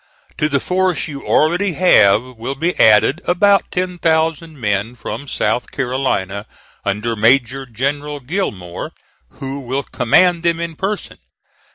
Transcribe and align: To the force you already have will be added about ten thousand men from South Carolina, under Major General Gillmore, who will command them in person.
To 0.39 0.49
the 0.49 0.59
force 0.59 1.07
you 1.07 1.23
already 1.27 1.73
have 1.73 2.23
will 2.23 2.55
be 2.55 2.75
added 2.79 3.21
about 3.25 3.69
ten 3.71 3.99
thousand 3.99 4.59
men 4.59 4.95
from 4.95 5.27
South 5.27 5.69
Carolina, 5.69 6.47
under 6.83 7.15
Major 7.15 7.67
General 7.67 8.19
Gillmore, 8.19 8.93
who 9.33 9.59
will 9.59 9.83
command 9.83 10.41
them 10.41 10.59
in 10.59 10.75
person. 10.75 11.19